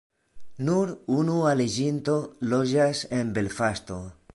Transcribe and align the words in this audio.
Nur 0.69 0.93
unu 1.17 1.35
aliĝinto 1.51 2.17
loĝas 2.55 3.07
en 3.21 3.33
Belfasto. 3.39 4.05